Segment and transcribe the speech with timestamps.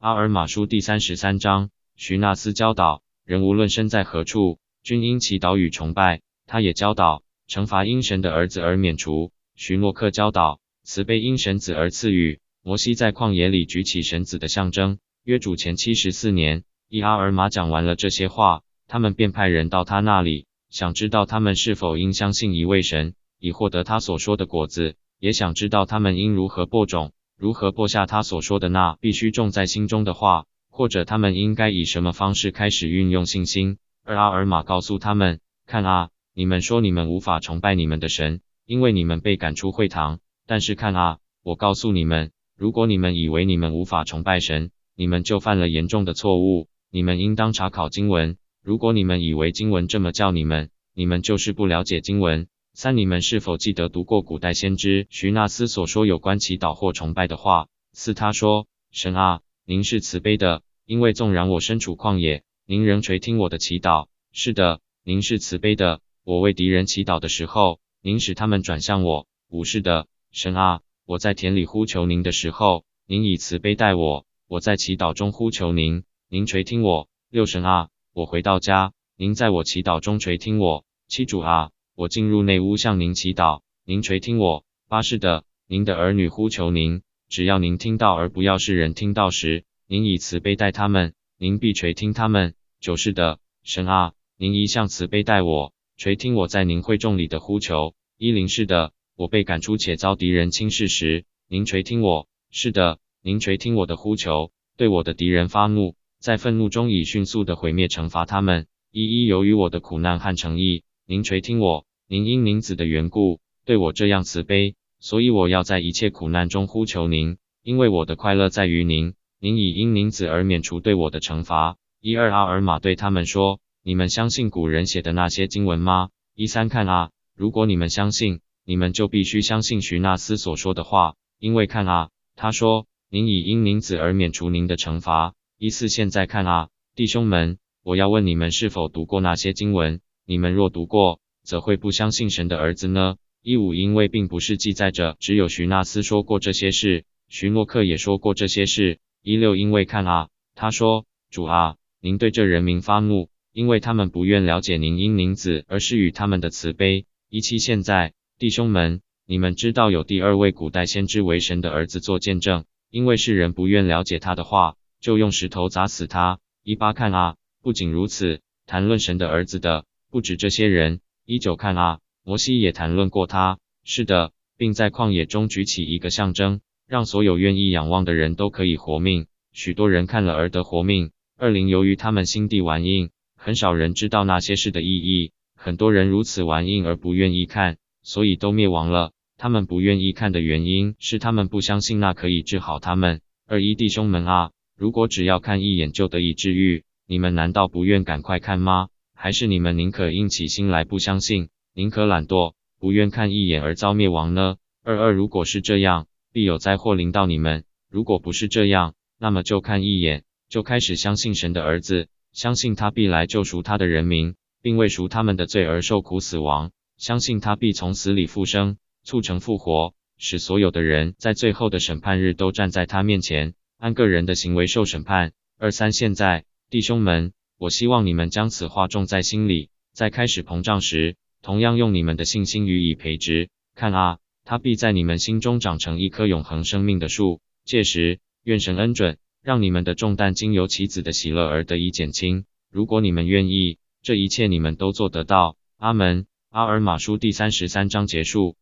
[0.00, 6.20] 阿尔马书第三十三章，徐纳斯教导人无论身在何处，均应祈祷与崇拜。
[6.46, 9.32] 他也教导惩罚因神的儿子而免除。
[9.56, 12.38] 徐诺克教导慈悲因神子而赐予。
[12.62, 15.00] 摩西在旷野里举起神子的象征。
[15.24, 27.10] 约主前七十四年，伊阿尔玛讲完了这些话，他们便派人到他那里，想知道他们是否应相信一位神，以获得他所说的果子，也想知道他们应如何播种。
[27.38, 33.78] 如何播下他所说的那必须种在心中的话，或者他们应该以什么方式开始运用信心？
[34.04, 40.18] 而阿尔玛告诉他们：“看啊，你们说你们无法崇拜你们的神，因为你们被赶出会堂。
[40.48, 46.66] 但是看啊，我告诉你们，如果你们以为你们无法崇拜神，你们就犯了严重的错误。
[46.90, 48.36] 你们应当查考经文。
[48.64, 52.48] 如果你们以为经文这么叫你们，你们就是不了解经文。”
[52.80, 57.66] 三，你们是否记得读过古代先知徐纳斯所说有关祈祷或崇拜的话？
[57.92, 64.06] 四，他说：“神啊，您是慈悲的，因为纵然我身处旷野，您仍垂听我的祈祷。
[64.30, 69.26] 是的，您是慈悲的，我为敌人祈祷的时候，您使他们转向我。
[69.48, 74.24] 五，是的，神啊，我在田里呼求您的时候，您以慈悲待我。
[74.46, 77.08] 我在祈祷中呼求您，您垂听我。
[77.28, 80.84] 六，神啊，我回到家，您在我祈祷中垂听我。
[81.08, 84.64] 七，主啊。”我进入内屋向您祈祷，您垂听我。
[84.86, 92.54] 八是的，您的儿女呼求您，只要您听到而不要是人听到时，您以慈悲待他们，您必垂听他们。
[92.78, 97.96] 九是的，神啊，您一向慈悲待我，垂听我在您会众里的呼求。
[98.16, 102.28] 一零是的，我被赶出且遭敌人轻视时，您垂听我。
[102.52, 108.68] 是的，您垂听我的呼求，对我的敌人发怒，在愤怒中以迅速的毁灭惩罚他们。
[108.92, 111.87] 一一由于我的苦难和诚意，您垂听我。
[112.10, 119.12] 您因您子的缘故对我这样慈悲，所以我要在一切苦难中呼求您，因为我的快乐在于您。
[119.38, 121.76] 您已因您子而免除对我的惩罚。
[122.00, 140.00] 一二阿尔玛对他们说：“你们相信古人写的那些经文吗？”一三看啊，如果你们相信，你们就必须相信徐纳斯所说的话，因为看啊，他说：“您已因您子而免除您的惩罚。”一四现在看啊，弟兄们，我要问你们是否读过那些经文？
[140.24, 143.16] 你们若读过，则会不相信神的儿子呢？
[143.42, 148.98] 一五因为并不是记载着只有徐纳斯说过这些事，徐诺克也说过这些事。
[149.22, 157.06] 一六因为看啊，他说主啊，您对这人民发怒，因为他们不愿了解您因您子而是与他们的慈悲。
[157.30, 166.40] 一七现在弟兄们，你们知道有第二位古代先知为神的儿子做见证，因为世人不愿了解他的话，就用石头砸死他。
[166.62, 171.00] 一八看啊，不仅如此，谈论神的儿子的不止这些人。
[171.30, 179.26] 一九看啊，摩西也谈论过他，是的，并在旷野中举起一个象征，让所有愿意仰望的人都可以活命。
[179.52, 181.10] 许多人看了而得活命。
[181.36, 185.32] 二零由于他们心地顽硬，很少人知道那些事的意义。
[185.54, 189.12] 很多人如此顽硬而不愿意看，所以都灭亡了。
[189.36, 193.20] 他们不愿意看的原因是他们不相信那可以治好他们。
[193.46, 198.88] 二一弟兄们啊，如果只要看一眼就得以治愈，你们难道不愿赶快看吗？
[199.20, 204.58] 还是你们宁可硬起心来不相信，宁可懒惰，不愿看一眼而遭灭亡呢？
[204.84, 225.32] 二二，如果是这样，必有灾祸临到你们；如果不是这样，那么就看一眼，就开始相信神的儿子，相信他必来救赎他的人民，并为赎他们的罪而受苦死亡，相信他必从死里复生，促成复活，使所有的人在最后的审判日都站在他面前，按个人的行为受审判。
[225.58, 227.32] 二三，现在弟兄们。
[227.58, 233.50] 我希望你们将此话种在心里，在开始膨胀时，同样用你们的信心予以培植。
[233.74, 237.40] 看啊，它必在你们心中长成一棵永恒生命的树。
[237.64, 242.44] 届时，愿神恩准，让你们的重担经由其子的喜乐而得以减轻。
[242.70, 245.56] 如果你们愿意，这一切你们都做得到。
[245.78, 246.26] 阿门。
[246.50, 248.56] 阿尔马书第三十三章结束。